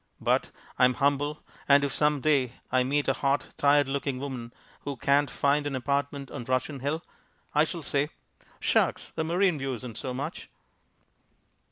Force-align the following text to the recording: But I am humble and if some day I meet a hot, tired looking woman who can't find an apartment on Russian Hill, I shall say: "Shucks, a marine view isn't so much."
But 0.19 0.49
I 0.79 0.85
am 0.85 0.95
humble 0.95 1.43
and 1.69 1.83
if 1.83 1.93
some 1.93 2.21
day 2.21 2.53
I 2.71 2.83
meet 2.83 3.07
a 3.07 3.13
hot, 3.13 3.49
tired 3.55 3.87
looking 3.87 4.17
woman 4.17 4.51
who 4.79 4.95
can't 4.97 5.29
find 5.29 5.67
an 5.67 5.75
apartment 5.75 6.31
on 6.31 6.43
Russian 6.43 6.79
Hill, 6.79 7.03
I 7.53 7.65
shall 7.65 7.83
say: 7.83 8.09
"Shucks, 8.59 9.13
a 9.15 9.23
marine 9.23 9.59
view 9.59 9.75
isn't 9.75 9.99
so 9.99 10.11
much." 10.11 10.49